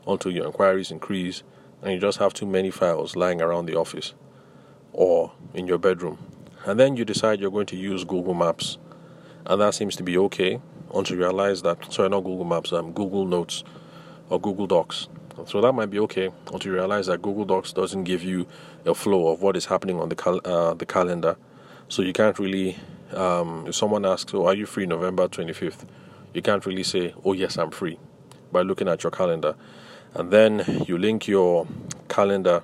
until 0.09 0.33
your 0.33 0.47
inquiries 0.47 0.91
increase 0.91 1.45
and 1.83 1.93
you 1.93 2.01
just 2.01 2.19
have 2.19 2.35
too 2.35 2.47
many 2.47 2.73
files 2.73 3.15
lying 3.15 3.41
around 3.41 3.67
the 3.67 3.77
office 3.77 4.13
or 4.93 5.31
in 5.55 5.69
your 5.69 5.79
bedroom. 5.79 6.32
And 6.65 6.79
then 6.79 6.97
you 6.97 7.05
decide 7.05 7.41
you're 7.41 7.51
going 7.51 7.67
to 7.67 7.77
use 7.77 8.05
Google 8.05 8.35
Maps. 8.35 8.79
And 9.47 9.61
that 9.61 9.75
seems 9.75 9.97
to 9.97 10.03
be 10.03 10.17
okay 10.19 10.61
until 10.95 11.17
you 11.17 11.23
realize 11.23 11.63
that, 11.63 11.93
sorry, 11.93 12.09
not 12.09 12.21
Google 12.21 12.45
Maps, 12.45 12.73
um, 12.73 12.93
Google 12.93 13.27
Notes 13.27 13.65
or 14.31 14.41
Google 14.41 14.67
Docs. 14.67 15.09
So 15.47 15.61
that 15.61 15.73
might 15.73 15.91
be 15.91 15.99
okay 16.01 16.31
until 16.53 16.73
you 16.73 16.79
realize 16.79 17.07
that 17.07 17.23
Google 17.23 17.45
Docs 17.45 17.73
doesn't 17.73 18.05
give 18.05 18.23
you 18.23 18.47
a 18.85 18.95
flow 18.95 19.29
of 19.29 19.43
what 19.43 19.57
is 19.57 19.67
happening 19.67 19.99
on 19.99 20.09
the 20.09 20.15
cal- 20.15 20.41
uh, 20.45 20.75
the 20.75 20.87
calendar. 20.87 21.37
So 21.89 22.03
you 22.03 22.13
can't 22.13 22.39
really, 22.39 22.77
um, 23.13 23.65
if 23.67 23.75
someone 23.75 24.05
asks, 24.05 24.33
"Oh, 24.35 24.47
are 24.47 24.55
you 24.55 24.67
free 24.67 24.87
November 24.87 25.29
25th?" 25.29 25.85
You 26.35 26.43
can't 26.43 26.65
really 26.65 26.83
say, 26.83 27.15
"Oh, 27.25 27.33
yes, 27.33 27.57
I'm 27.57 27.71
free," 27.71 27.99
by 28.53 28.63
looking 28.63 28.89
at 28.89 29.03
your 29.03 29.11
calendar, 29.11 29.55
and 30.15 30.31
then 30.31 30.85
you 30.87 30.99
link 30.99 31.27
your 31.27 31.67
calendar 32.09 32.63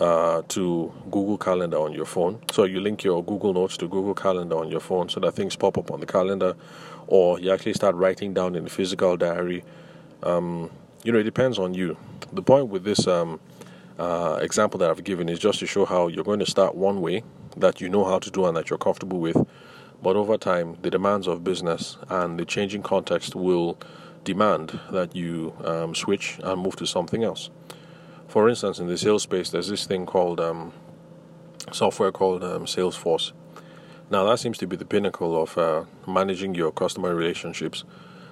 uh, 0.00 0.42
to 0.48 0.92
Google 1.10 1.38
Calendar 1.38 1.78
on 1.78 1.92
your 1.92 2.06
phone. 2.06 2.40
So 2.50 2.64
you 2.64 2.80
link 2.80 3.04
your 3.04 3.22
Google 3.22 3.52
Notes 3.52 3.76
to 3.76 3.88
Google 3.88 4.14
Calendar 4.14 4.56
on 4.56 4.70
your 4.70 4.80
phone 4.80 5.08
so 5.08 5.20
that 5.20 5.32
things 5.32 5.56
pop 5.56 5.76
up 5.78 5.90
on 5.90 6.00
the 6.00 6.06
calendar, 6.06 6.56
or 7.06 7.38
you 7.38 7.52
actually 7.52 7.74
start 7.74 7.94
writing 7.94 8.32
down 8.32 8.56
in 8.56 8.64
the 8.64 8.70
physical 8.70 9.16
diary. 9.16 9.62
Um, 10.22 10.70
you 11.04 11.12
know, 11.12 11.18
it 11.18 11.24
depends 11.24 11.58
on 11.58 11.74
you. 11.74 11.96
The 12.32 12.42
point 12.42 12.68
with 12.68 12.84
this 12.84 13.06
um, 13.06 13.40
uh, 13.98 14.38
example 14.40 14.78
that 14.78 14.90
I've 14.90 15.04
given 15.04 15.28
is 15.28 15.38
just 15.38 15.58
to 15.60 15.66
show 15.66 15.84
how 15.84 16.08
you're 16.08 16.24
going 16.24 16.40
to 16.40 16.50
start 16.50 16.74
one 16.74 17.00
way 17.00 17.22
that 17.56 17.80
you 17.80 17.88
know 17.88 18.04
how 18.04 18.18
to 18.18 18.30
do 18.30 18.46
and 18.46 18.56
that 18.56 18.70
you're 18.70 18.78
comfortable 18.78 19.20
with, 19.20 19.36
but 20.02 20.16
over 20.16 20.38
time, 20.38 20.76
the 20.82 20.90
demands 20.90 21.26
of 21.26 21.44
business 21.44 21.98
and 22.08 22.38
the 22.38 22.44
changing 22.44 22.82
context 22.82 23.34
will 23.34 23.78
demand 24.24 24.78
that 24.90 25.14
you 25.14 25.54
um, 25.64 25.94
switch 25.94 26.38
and 26.42 26.62
move 26.62 26.76
to 26.76 26.86
something 26.86 27.24
else. 27.24 27.50
For 28.30 28.48
instance, 28.48 28.78
in 28.78 28.86
the 28.86 28.96
sales 28.96 29.24
space, 29.24 29.50
there's 29.50 29.66
this 29.66 29.86
thing 29.86 30.06
called 30.06 30.38
um, 30.38 30.72
software 31.72 32.12
called 32.12 32.44
um, 32.44 32.64
Salesforce. 32.64 33.32
Now, 34.08 34.22
that 34.26 34.38
seems 34.38 34.56
to 34.58 34.68
be 34.68 34.76
the 34.76 34.84
pinnacle 34.84 35.42
of 35.42 35.58
uh, 35.58 35.82
managing 36.06 36.54
your 36.54 36.70
customer 36.70 37.12
relationships. 37.12 37.82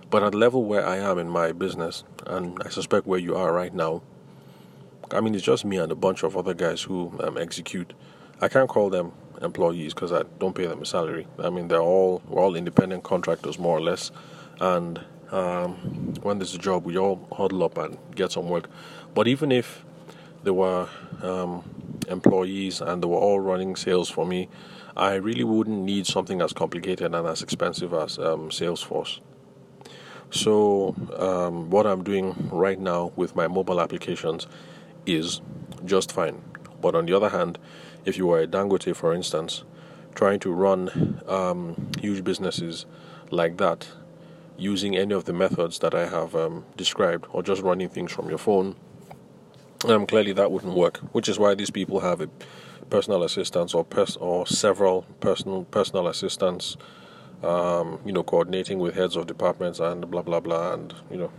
But 0.09 0.23
at 0.23 0.31
the 0.31 0.38
level 0.38 0.64
where 0.64 0.87
I 0.87 0.99
am 0.99 1.19
in 1.19 1.28
my 1.28 1.50
business, 1.50 2.05
and 2.28 2.62
I 2.64 2.69
suspect 2.69 3.09
where 3.09 3.19
you 3.19 3.35
are 3.35 3.52
right 3.52 3.75
now, 3.75 4.02
I 5.11 5.21
mean, 5.21 5.35
it's 5.35 5.45
just 5.45 5.64
me 5.64 5.78
and 5.78 5.90
a 5.90 5.97
bunch 5.97 6.23
of 6.23 6.37
other 6.37 6.55
guys 6.55 6.81
who 6.83 7.12
um, 7.19 7.37
execute. 7.37 7.93
I 8.40 8.47
can't 8.47 8.69
call 8.69 8.90
them 8.90 9.11
employees 9.43 9.95
because 9.95 10.12
I 10.12 10.23
don't 10.38 10.55
pay 10.55 10.67
them 10.67 10.81
a 10.81 10.87
salary. 10.87 11.26
I 11.40 11.50
mean, 11.50 11.67
they're 11.67 11.81
all 11.81 12.23
we're 12.28 12.40
all 12.40 12.55
independent 12.55 13.02
contractors, 13.02 13.59
more 13.59 13.76
or 13.76 13.81
less. 13.81 14.12
And 14.61 15.00
um, 15.33 16.14
when 16.23 16.38
there's 16.38 16.55
a 16.55 16.59
job, 16.59 16.85
we 16.85 16.97
all 16.97 17.26
huddle 17.33 17.64
up 17.64 17.76
and 17.78 17.99
get 18.14 18.31
some 18.31 18.49
work. 18.49 18.71
But 19.12 19.26
even 19.26 19.50
if 19.50 19.85
there 20.42 20.54
were 20.54 20.88
um, 21.23 21.64
employees 22.09 22.80
and 22.80 23.02
they 23.02 23.07
were 23.07 23.16
all 23.16 23.40
running 23.40 23.76
sales 23.76 24.09
for 24.09 24.26
me, 24.26 24.49
I 24.97 25.14
really 25.14 25.45
wouldn't 25.45 25.83
need 25.83 26.07
something 26.07 26.40
as 26.40 26.52
complicated 26.52 27.14
and 27.14 27.26
as 27.26 27.42
expensive 27.42 27.92
as 27.92 28.18
um, 28.18 28.50
Salesforce. 28.50 29.21
So, 30.30 30.95
um, 31.16 31.71
what 31.71 31.87
I'm 31.87 32.04
doing 32.04 32.50
right 32.52 32.78
now 32.78 33.12
with 33.16 33.35
my 33.35 33.49
mobile 33.49 33.80
applications 33.80 34.47
is 35.07 35.40
just 35.85 36.12
fine. 36.12 36.42
But 36.80 36.95
on 36.95 37.07
the 37.07 37.14
other 37.14 37.30
hand, 37.30 37.59
if 38.04 38.18
you 38.18 38.26
were 38.26 38.40
a 38.40 38.47
Dangote, 38.47 38.95
for 38.95 39.14
instance, 39.14 39.64
trying 40.14 40.40
to 40.40 40.52
run 40.52 41.23
um, 41.26 41.90
huge 42.00 42.25
businesses 42.25 42.85
like 43.30 43.57
that 43.59 43.88
using 44.59 44.97
any 44.97 45.14
of 45.14 45.25
the 45.25 45.33
methods 45.33 45.78
that 45.78 45.95
I 45.95 46.09
have 46.09 46.35
um, 46.35 46.64
described, 46.76 47.26
or 47.30 47.42
just 47.42 47.62
running 47.62 47.88
things 47.88 48.11
from 48.11 48.28
your 48.28 48.38
phone, 48.38 48.75
um, 49.85 50.06
clearly 50.06 50.32
that 50.32 50.50
wouldn't 50.50 50.75
work. 50.75 50.99
Which 51.12 51.28
is 51.28 51.38
why 51.38 51.54
these 51.54 51.70
people 51.70 52.00
have 52.00 52.20
a 52.20 52.28
personal 52.90 53.23
assistants 53.23 53.75
or 53.75 53.85
pers- 53.85 54.16
or 54.16 54.47
several 54.47 55.02
personal 55.20 55.64
personal 55.64 56.08
assistants, 56.08 56.76
um, 57.42 58.00
you 58.04 58.12
know, 58.12 58.23
coordinating 58.23 58.78
with 58.78 58.94
heads 58.94 59.16
of 59.16 59.26
departments 59.26 59.80
and 59.80 60.11
blah 60.11 60.23
blah 60.23 60.40
blah, 60.40 60.73
and 60.75 60.94
you 61.11 61.16
know, 61.16 61.30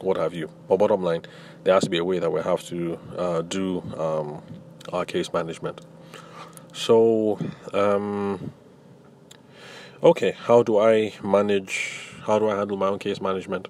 what 0.00 0.16
have 0.16 0.34
you. 0.34 0.50
But 0.68 0.78
bottom 0.78 1.02
line, 1.02 1.22
there 1.64 1.74
has 1.74 1.84
to 1.84 1.90
be 1.90 1.98
a 1.98 2.04
way 2.04 2.18
that 2.18 2.30
we 2.30 2.40
have 2.42 2.62
to 2.68 2.98
uh, 3.16 3.42
do 3.42 3.82
um, 3.96 4.42
our 4.92 5.04
case 5.04 5.32
management. 5.32 5.80
So, 6.72 7.38
um, 7.72 8.52
okay, 10.02 10.32
how 10.32 10.62
do 10.62 10.78
I 10.78 11.14
manage? 11.22 12.04
How 12.22 12.38
do 12.38 12.48
I 12.48 12.56
handle 12.56 12.76
my 12.76 12.88
own 12.88 12.98
case 12.98 13.20
management? 13.20 13.68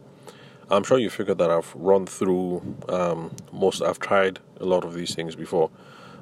I'm 0.70 0.84
sure 0.84 0.98
you 0.98 1.08
figured 1.08 1.38
that 1.38 1.50
I've 1.50 1.74
run 1.74 2.04
through 2.04 2.76
um, 2.90 3.34
most. 3.52 3.80
I've 3.80 3.98
tried 3.98 4.38
a 4.60 4.66
lot 4.66 4.84
of 4.84 4.92
these 4.92 5.14
things 5.14 5.34
before, 5.34 5.70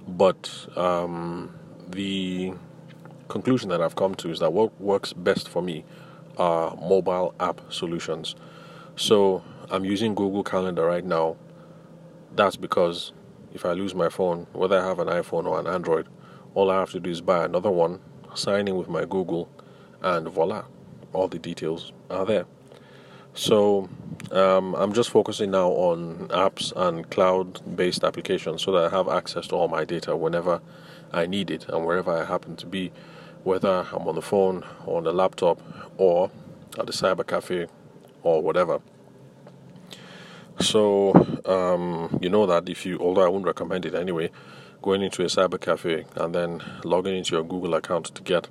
but 0.07 0.69
um, 0.77 1.53
the 1.89 2.55
conclusion 3.27 3.71
that 3.71 3.81
I've 3.81 3.97
come 3.97 4.15
to 4.17 4.31
is 4.31 4.39
that 4.39 4.53
what 4.53 4.81
works 4.81 5.13
best 5.13 5.49
for 5.49 5.63
me 5.63 5.85
are 6.39 6.77
mobile 6.77 7.35
app 7.41 7.61
solutions. 7.71 8.37
So 8.95 9.43
I'm 9.69 9.85
using 9.85 10.15
Google 10.15 10.45
Calendar 10.45 10.85
right 10.85 11.05
now. 11.05 11.37
That's 12.37 12.55
because 12.55 13.13
if 13.53 13.65
I 13.65 13.73
lose 13.73 13.97
my 13.97 14.09
phone, 14.09 14.47
whether 14.53 14.79
I 14.79 14.87
have 14.87 15.01
an 15.01 15.09
iPhone 15.09 15.47
or 15.47 15.59
an 15.59 15.67
Android, 15.67 16.07
all 16.55 16.71
I 16.71 16.79
have 16.79 16.91
to 16.93 17.01
do 17.01 17.11
is 17.11 17.21
buy 17.21 17.45
another 17.45 17.71
one, 17.71 17.99
sign 18.35 18.69
in 18.69 18.77
with 18.77 18.89
my 18.89 19.05
Google, 19.07 19.51
and 20.03 20.29
voila, 20.29 20.67
all 21.13 21.27
the 21.27 21.39
details 21.41 21.93
are 22.11 22.25
there. 22.25 22.47
So 23.37 23.91
um, 24.33 24.75
I'm 24.75 24.95
just 24.95 25.11
focusing 25.11 25.51
now 25.51 25.69
on 25.69 26.29
apps 26.29 26.73
and 26.75 27.09
cloud 27.11 27.77
based 27.77 28.03
applications 28.03 28.63
so 28.63 28.73
that 28.73 28.87
I 28.91 28.97
have 28.97 29.09
access 29.09 29.47
to 29.49 29.57
all 29.57 29.69
my 29.69 29.85
data 29.85 30.17
whenever 30.17 30.63
I 31.13 31.27
need 31.27 31.51
it 31.51 31.69
and 31.69 31.85
wherever 31.85 32.11
I 32.11 32.25
happen 32.25 32.57
to 32.57 32.67
be, 32.67 32.93
whether 33.45 33.87
I'm 33.93 34.09
on 34.09 34.15
the 34.15 34.23
phone 34.23 34.65
or 34.87 34.97
on 34.97 35.05
the 35.05 35.13
laptop 35.13 35.61
or 35.99 36.31
at 36.79 36.87
the 36.87 36.93
cyber 36.93 37.27
cafe 37.27 37.67
or 38.23 38.43
whatever. 38.43 38.81
So 40.59 41.13
um, 41.45 42.19
you 42.23 42.31
know 42.31 42.47
that 42.47 42.67
if 42.71 42.87
you, 42.87 42.99
although 42.99 43.23
I 43.23 43.29
wouldn't 43.29 43.47
recommend 43.47 43.85
it 43.85 43.95
anyway, 43.95 44.31
going 44.81 45.03
into 45.03 45.23
a 45.23 45.27
cyber 45.27 45.61
cafe 45.61 46.07
and 46.15 46.35
then 46.35 46.63
logging 46.85 47.15
into 47.15 47.35
your 47.35 47.45
Google 47.45 47.75
account 47.75 48.07
to 48.07 48.23
get 48.23 48.49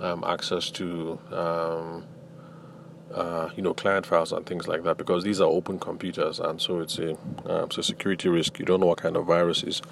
um, 0.00 0.22
access 0.26 0.70
to 0.72 1.18
um, 1.32 2.04
uh, 3.14 3.50
you 3.56 3.62
know, 3.62 3.74
client 3.74 4.06
files 4.06 4.32
and 4.32 4.44
things 4.46 4.68
like 4.68 4.82
that 4.84 4.98
because 4.98 5.24
these 5.24 5.40
are 5.40 5.48
open 5.48 5.78
computers, 5.78 6.38
and 6.40 6.60
so 6.60 6.80
it's 6.80 6.98
a 6.98 7.12
uh, 7.46 7.64
it's 7.64 7.78
a 7.78 7.82
security 7.82 8.28
risk. 8.28 8.58
You 8.58 8.64
don't 8.64 8.80
know 8.80 8.86
what 8.86 8.98
kind 8.98 9.16
of 9.16 9.26
viruses 9.26 9.82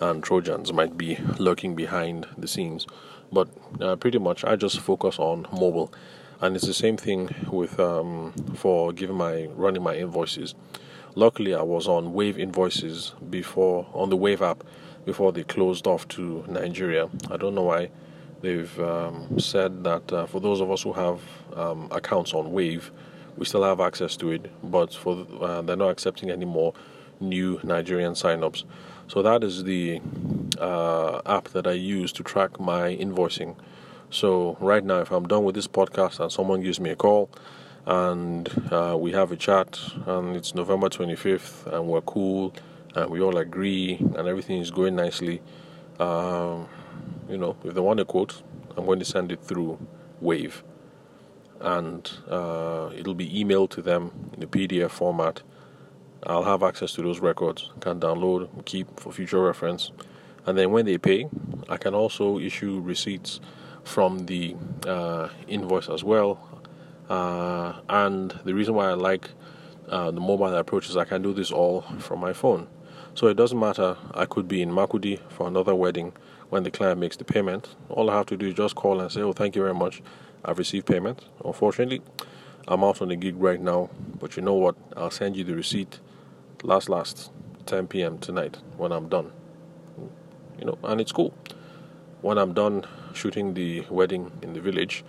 and 0.00 0.22
trojans 0.22 0.72
might 0.72 0.96
be 0.96 1.18
lurking 1.38 1.74
behind 1.74 2.26
the 2.36 2.48
scenes. 2.48 2.86
But 3.32 3.48
uh, 3.80 3.96
pretty 3.96 4.18
much, 4.18 4.44
I 4.44 4.56
just 4.56 4.80
focus 4.80 5.18
on 5.18 5.46
mobile, 5.52 5.92
and 6.40 6.56
it's 6.56 6.66
the 6.66 6.74
same 6.74 6.96
thing 6.96 7.34
with 7.50 7.78
um, 7.78 8.32
for 8.56 8.92
giving 8.92 9.16
my 9.16 9.46
running 9.54 9.82
my 9.82 9.94
invoices. 9.94 10.54
Luckily, 11.14 11.54
I 11.54 11.62
was 11.62 11.88
on 11.88 12.12
Wave 12.12 12.38
Invoices 12.38 13.14
before 13.28 13.86
on 13.92 14.10
the 14.10 14.16
Wave 14.16 14.42
app 14.42 14.64
before 15.04 15.32
they 15.32 15.44
closed 15.44 15.86
off 15.86 16.06
to 16.08 16.44
Nigeria. 16.48 17.08
I 17.30 17.36
don't 17.36 17.54
know 17.54 17.62
why 17.62 17.90
They've 18.40 18.80
um, 18.80 19.38
said 19.38 19.84
that 19.84 20.12
uh, 20.12 20.26
for 20.26 20.40
those 20.40 20.60
of 20.60 20.70
us 20.70 20.82
who 20.82 20.92
have 20.94 21.20
um, 21.54 21.88
accounts 21.90 22.32
on 22.32 22.52
Wave, 22.52 22.90
we 23.36 23.44
still 23.44 23.62
have 23.62 23.80
access 23.80 24.16
to 24.18 24.30
it, 24.30 24.50
but 24.70 24.94
for 24.94 25.26
uh, 25.40 25.62
they're 25.62 25.76
not 25.76 25.90
accepting 25.90 26.30
any 26.30 26.44
more 26.46 26.72
new 27.20 27.60
Nigerian 27.62 28.14
signups. 28.14 28.64
So 29.08 29.22
that 29.22 29.44
is 29.44 29.64
the 29.64 30.00
uh, 30.58 31.20
app 31.26 31.48
that 31.48 31.66
I 31.66 31.72
use 31.72 32.12
to 32.12 32.22
track 32.22 32.58
my 32.60 32.96
invoicing. 32.96 33.56
So 34.10 34.56
right 34.60 34.84
now, 34.84 35.00
if 35.00 35.10
I'm 35.10 35.28
done 35.28 35.44
with 35.44 35.54
this 35.54 35.66
podcast 35.66 36.20
and 36.20 36.32
someone 36.32 36.62
gives 36.62 36.80
me 36.80 36.90
a 36.90 36.96
call 36.96 37.30
and 37.86 38.48
uh, 38.72 38.96
we 38.98 39.12
have 39.12 39.32
a 39.32 39.36
chat 39.36 39.78
and 40.06 40.36
it's 40.36 40.54
November 40.54 40.88
25th 40.88 41.66
and 41.72 41.86
we're 41.86 42.00
cool 42.02 42.54
and 42.94 43.10
we 43.10 43.20
all 43.20 43.36
agree 43.36 43.96
and 44.16 44.28
everything 44.28 44.60
is 44.60 44.70
going 44.70 44.96
nicely. 44.96 45.40
Um, 45.98 46.68
you 47.30 47.38
know, 47.38 47.56
if 47.64 47.74
they 47.74 47.80
want 47.80 48.00
a 48.00 48.06
quote, 48.06 48.42
I'm 48.76 48.86
going 48.86 48.98
to 49.00 49.06
send 49.06 49.32
it 49.32 49.42
through 49.42 49.78
Wave, 50.20 50.64
and 51.60 52.10
uh, 52.28 52.90
it'll 52.96 53.14
be 53.14 53.30
emailed 53.30 53.70
to 53.70 53.82
them 53.82 54.30
in 54.36 54.42
a 54.44 54.48
PDF 54.48 54.90
format. 54.90 55.42
I'll 56.24 56.44
have 56.44 56.62
access 56.62 56.92
to 56.94 57.02
those 57.02 57.20
records, 57.20 57.70
can 57.80 58.00
download, 58.00 58.66
keep 58.66 59.00
for 59.00 59.12
future 59.12 59.42
reference, 59.42 59.92
and 60.46 60.58
then 60.58 60.72
when 60.72 60.86
they 60.86 60.98
pay, 60.98 61.28
I 61.68 61.78
can 61.78 61.94
also 61.94 62.38
issue 62.38 62.80
receipts 62.80 63.40
from 63.84 64.26
the 64.26 64.56
uh, 64.86 65.28
invoice 65.48 65.88
as 65.88 66.04
well, 66.04 66.40
Uh, 67.08 67.74
and 67.88 68.32
the 68.44 68.54
reason 68.54 68.74
why 68.74 68.88
I 68.90 68.94
like 68.94 69.30
uh, 69.88 70.10
the 70.12 70.20
mobile 70.20 70.54
approach 70.56 70.88
is 70.88 70.96
I 70.96 71.04
can 71.04 71.22
do 71.22 71.32
this 71.34 71.50
all 71.50 71.82
from 71.98 72.20
my 72.20 72.32
phone. 72.32 72.68
So 73.20 73.26
it 73.26 73.36
doesn't 73.36 73.60
matter. 73.60 73.98
I 74.14 74.24
could 74.24 74.48
be 74.48 74.62
in 74.62 74.70
Makurdi 74.70 75.20
for 75.28 75.46
another 75.46 75.74
wedding 75.74 76.14
when 76.48 76.62
the 76.62 76.70
client 76.70 76.98
makes 76.98 77.18
the 77.18 77.24
payment. 77.24 77.76
All 77.90 78.08
I 78.08 78.16
have 78.16 78.24
to 78.28 78.36
do 78.38 78.46
is 78.46 78.54
just 78.54 78.76
call 78.76 78.98
and 78.98 79.12
say, 79.12 79.20
"Oh, 79.20 79.34
thank 79.34 79.54
you 79.54 79.60
very 79.60 79.74
much. 79.74 80.00
I've 80.42 80.56
received 80.56 80.86
payment." 80.86 81.26
Unfortunately, 81.44 82.00
I'm 82.66 82.82
out 82.82 83.02
on 83.02 83.10
a 83.10 83.16
gig 83.16 83.34
right 83.36 83.60
now, 83.60 83.90
but 84.18 84.36
you 84.38 84.42
know 84.42 84.54
what? 84.54 84.74
I'll 84.96 85.10
send 85.10 85.36
you 85.36 85.44
the 85.44 85.54
receipt 85.54 86.00
last 86.62 86.88
last 86.88 87.30
10 87.66 87.88
p.m. 87.88 88.16
tonight 88.16 88.56
when 88.78 88.90
I'm 88.90 89.10
done. 89.10 89.32
You 90.58 90.64
know, 90.64 90.78
and 90.82 90.98
it's 90.98 91.12
cool. 91.12 91.34
When 92.22 92.38
I'm 92.38 92.54
done 92.54 92.86
shooting 93.12 93.52
the 93.52 93.84
wedding 93.90 94.32
in 94.40 94.54
the 94.54 94.62
village 94.62 95.04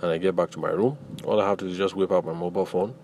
and 0.00 0.12
I 0.12 0.18
get 0.18 0.36
back 0.36 0.50
to 0.52 0.60
my 0.60 0.70
room, 0.70 0.96
all 1.24 1.40
I 1.40 1.48
have 1.48 1.58
to 1.58 1.64
do 1.64 1.72
is 1.72 1.76
just 1.76 1.96
whip 1.96 2.12
out 2.12 2.24
my 2.24 2.34
mobile 2.34 2.66
phone, 2.66 2.94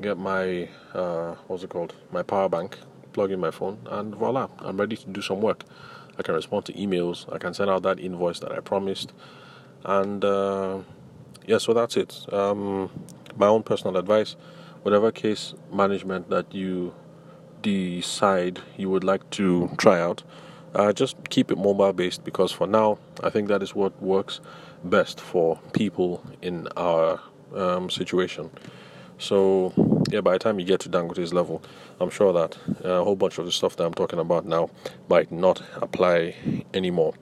get 0.00 0.18
my 0.18 0.68
uh, 0.94 1.34
what's 1.48 1.64
it 1.64 1.70
called, 1.70 1.96
my 2.12 2.22
power 2.22 2.48
bank, 2.48 2.78
plug 3.12 3.30
in 3.30 3.40
my 3.40 3.50
phone, 3.50 3.78
and 3.86 4.14
voila, 4.14 4.48
I'm 4.58 4.78
ready 4.78 4.96
to 4.96 5.06
do 5.08 5.22
some 5.22 5.40
work. 5.40 5.64
I 6.18 6.22
can 6.22 6.34
respond 6.34 6.66
to 6.66 6.72
emails. 6.74 7.32
I 7.32 7.38
can 7.38 7.54
send 7.54 7.70
out 7.70 7.82
that 7.84 7.98
invoice 7.98 8.40
that 8.40 8.52
I 8.52 8.60
promised, 8.60 9.12
and 9.84 10.24
uh, 10.24 10.80
yeah, 11.46 11.58
so 11.58 11.72
that's 11.72 11.96
it. 11.96 12.26
Um, 12.32 12.90
my 13.36 13.46
own 13.46 13.62
personal 13.62 13.96
advice: 13.96 14.36
whatever 14.82 15.10
case 15.10 15.54
management 15.72 16.30
that 16.30 16.54
you 16.54 16.94
decide 17.62 18.60
you 18.76 18.90
would 18.90 19.04
like 19.04 19.28
to 19.30 19.70
try 19.78 20.00
out, 20.00 20.22
uh, 20.74 20.92
just 20.92 21.16
keep 21.30 21.50
it 21.50 21.58
mobile 21.58 21.92
based 21.92 22.24
because 22.24 22.52
for 22.52 22.66
now, 22.66 22.98
I 23.22 23.30
think 23.30 23.48
that 23.48 23.62
is 23.62 23.74
what 23.74 24.00
works 24.02 24.40
best 24.84 25.20
for 25.20 25.58
people 25.72 26.22
in 26.42 26.68
our 26.76 27.20
um, 27.54 27.90
situation. 27.90 28.50
So, 29.18 29.72
yeah, 30.10 30.20
by 30.20 30.32
the 30.32 30.38
time 30.38 30.58
you 30.58 30.66
get 30.66 30.80
to 30.80 30.88
Dangote's 30.88 31.32
level, 31.32 31.62
I'm 32.00 32.10
sure 32.10 32.32
that 32.32 32.56
a 32.82 33.02
whole 33.04 33.16
bunch 33.16 33.38
of 33.38 33.44
the 33.44 33.52
stuff 33.52 33.76
that 33.76 33.84
I'm 33.84 33.94
talking 33.94 34.18
about 34.18 34.46
now 34.46 34.70
might 35.08 35.30
not 35.30 35.62
apply 35.80 36.36
anymore. 36.74 37.14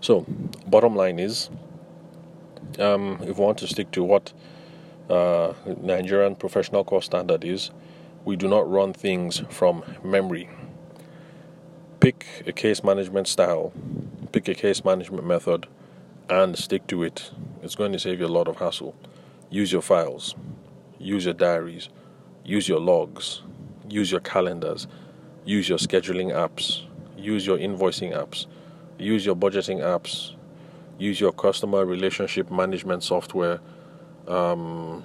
So, 0.00 0.26
bottom 0.66 0.94
line 0.96 1.18
is, 1.18 1.50
um, 2.78 3.18
if 3.22 3.38
we 3.38 3.44
want 3.44 3.58
to 3.58 3.66
stick 3.66 3.90
to 3.92 4.02
what 4.02 4.32
uh, 5.08 5.54
Nigerian 5.80 6.36
professional 6.36 6.84
course 6.84 7.06
standard 7.06 7.44
is, 7.44 7.70
we 8.24 8.36
do 8.36 8.48
not 8.48 8.68
run 8.70 8.92
things 8.92 9.42
from 9.50 9.82
memory. 10.04 10.48
Pick 12.00 12.26
a 12.46 12.52
case 12.52 12.84
management 12.84 13.28
style, 13.28 13.72
pick 14.32 14.48
a 14.48 14.54
case 14.54 14.84
management 14.84 15.26
method, 15.26 15.66
and 16.28 16.58
stick 16.58 16.86
to 16.88 17.02
it. 17.02 17.30
It's 17.62 17.74
going 17.74 17.92
to 17.92 17.98
save 17.98 18.20
you 18.20 18.26
a 18.26 18.28
lot 18.28 18.48
of 18.48 18.56
hassle. 18.56 18.94
Use 19.48 19.72
your 19.72 19.82
files 19.82 20.34
use 20.98 21.24
your 21.24 21.34
diaries, 21.34 21.88
use 22.46 22.68
your 22.68 22.80
logs, 22.80 23.42
use 23.88 24.10
your 24.10 24.20
calendars, 24.20 24.86
use 25.44 25.68
your 25.68 25.78
scheduling 25.78 26.32
apps, 26.32 26.84
use 27.18 27.44
your 27.44 27.58
invoicing 27.58 28.12
apps, 28.14 28.46
use 28.98 29.26
your 29.26 29.34
budgeting 29.34 29.80
apps, 29.80 30.34
use 30.98 31.20
your 31.20 31.32
customer 31.32 31.84
relationship 31.84 32.50
management 32.50 33.02
software. 33.02 33.60
Um, 34.28 35.02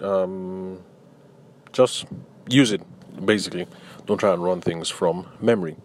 um, 0.00 0.82
just 1.72 2.06
use 2.48 2.72
it, 2.72 2.80
basically. 3.24 3.66
Don't 4.06 4.18
try 4.18 4.32
and 4.32 4.42
run 4.42 4.60
things 4.60 4.88
from 4.88 5.26
memory. 5.40 5.76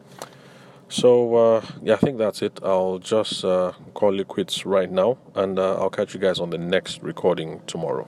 So 0.88 1.36
uh, 1.36 1.66
yeah, 1.82 1.94
I 1.94 1.98
think 1.98 2.18
that's 2.18 2.42
it. 2.42 2.60
I'll 2.64 3.00
just 3.00 3.46
uh, 3.46 3.72
call 3.94 4.20
it 4.20 4.28
quits 4.28 4.66
right 4.66 4.92
now, 4.92 5.18
and 5.36 5.58
uh, 5.58 5.76
I'll 5.76 5.90
catch 5.90 6.14
you 6.14 6.20
guys 6.20 6.40
on 6.40 6.50
the 6.50 6.58
next 6.58 7.02
recording 7.02 7.62
tomorrow. 7.66 8.08